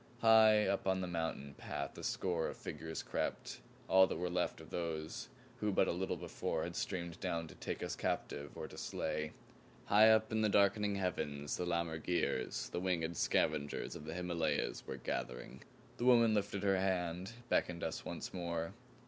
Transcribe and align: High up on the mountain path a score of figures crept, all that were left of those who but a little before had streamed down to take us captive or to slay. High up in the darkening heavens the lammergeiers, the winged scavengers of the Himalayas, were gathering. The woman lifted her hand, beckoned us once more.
High 0.21 0.65
up 0.65 0.87
on 0.87 0.99
the 1.01 1.05
mountain 1.07 1.53
path 1.59 1.95
a 1.95 2.01
score 2.03 2.47
of 2.47 2.57
figures 2.57 3.03
crept, 3.03 3.61
all 3.87 4.07
that 4.07 4.17
were 4.17 4.31
left 4.31 4.59
of 4.59 4.71
those 4.71 5.29
who 5.59 5.71
but 5.71 5.87
a 5.87 5.91
little 5.91 6.17
before 6.17 6.63
had 6.63 6.75
streamed 6.75 7.19
down 7.19 7.47
to 7.49 7.53
take 7.53 7.83
us 7.83 7.95
captive 7.95 8.57
or 8.57 8.67
to 8.67 8.79
slay. 8.79 9.33
High 9.85 10.09
up 10.09 10.31
in 10.31 10.41
the 10.41 10.49
darkening 10.49 10.95
heavens 10.95 11.55
the 11.55 11.67
lammergeiers, 11.67 12.69
the 12.71 12.79
winged 12.79 13.15
scavengers 13.15 13.95
of 13.95 14.05
the 14.05 14.15
Himalayas, 14.15 14.87
were 14.87 14.97
gathering. 14.97 15.61
The 15.97 16.05
woman 16.05 16.33
lifted 16.33 16.63
her 16.63 16.77
hand, 16.79 17.33
beckoned 17.49 17.83
us 17.83 18.03
once 18.03 18.33
more. 18.33 18.73